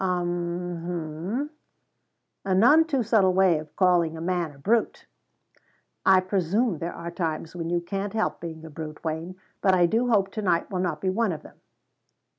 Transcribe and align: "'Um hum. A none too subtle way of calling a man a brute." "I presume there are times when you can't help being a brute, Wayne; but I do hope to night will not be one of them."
"'Um 0.03 0.81
hum. 0.87 1.49
A 2.43 2.55
none 2.55 2.85
too 2.85 3.03
subtle 3.03 3.33
way 3.33 3.59
of 3.59 3.75
calling 3.75 4.17
a 4.17 4.19
man 4.19 4.51
a 4.51 4.57
brute." 4.57 5.05
"I 6.03 6.21
presume 6.21 6.79
there 6.79 6.95
are 6.95 7.11
times 7.11 7.55
when 7.55 7.69
you 7.69 7.81
can't 7.81 8.13
help 8.13 8.41
being 8.41 8.65
a 8.65 8.71
brute, 8.71 9.03
Wayne; 9.03 9.35
but 9.61 9.75
I 9.75 9.85
do 9.85 10.07
hope 10.07 10.31
to 10.31 10.41
night 10.41 10.71
will 10.71 10.79
not 10.79 11.01
be 11.01 11.11
one 11.11 11.31
of 11.31 11.43
them." 11.43 11.61